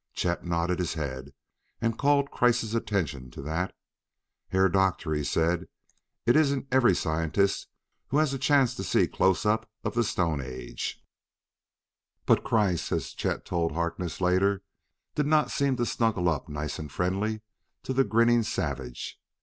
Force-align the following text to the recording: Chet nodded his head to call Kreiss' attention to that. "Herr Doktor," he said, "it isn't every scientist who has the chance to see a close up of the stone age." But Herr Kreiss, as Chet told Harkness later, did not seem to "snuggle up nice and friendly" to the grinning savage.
Chet 0.15 0.43
nodded 0.43 0.79
his 0.79 0.95
head 0.95 1.31
to 1.79 1.91
call 1.91 2.27
Kreiss' 2.27 2.73
attention 2.73 3.29
to 3.29 3.41
that. 3.43 3.75
"Herr 4.47 4.67
Doktor," 4.67 5.13
he 5.13 5.23
said, 5.23 5.67
"it 6.25 6.35
isn't 6.35 6.65
every 6.71 6.95
scientist 6.95 7.67
who 8.07 8.17
has 8.17 8.31
the 8.31 8.39
chance 8.39 8.73
to 8.73 8.83
see 8.83 9.03
a 9.03 9.07
close 9.07 9.45
up 9.45 9.69
of 9.83 9.93
the 9.93 10.03
stone 10.03 10.41
age." 10.41 11.03
But 12.25 12.39
Herr 12.39 12.47
Kreiss, 12.47 12.91
as 12.91 13.13
Chet 13.13 13.45
told 13.45 13.73
Harkness 13.73 14.19
later, 14.19 14.63
did 15.13 15.27
not 15.27 15.51
seem 15.51 15.75
to 15.75 15.85
"snuggle 15.85 16.29
up 16.29 16.49
nice 16.49 16.79
and 16.79 16.91
friendly" 16.91 17.41
to 17.83 17.93
the 17.93 18.03
grinning 18.03 18.41
savage. 18.41 19.19